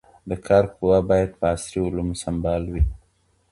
د 0.29 0.31
کار 0.47 0.63
قوه 0.75 0.99
باید 1.09 1.31
په 1.39 1.45
عصري 1.53 1.79
علومو 1.87 2.15
سمبال 2.23 2.63
وي. 2.71 2.83